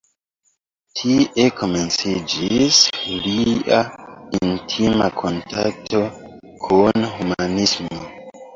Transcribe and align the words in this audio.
Tie 1.01 1.43
komenciĝis 1.59 2.79
lia 3.27 3.83
intima 4.41 5.11
kontakto 5.21 6.03
kun 6.67 7.09
humanismo. 7.15 8.05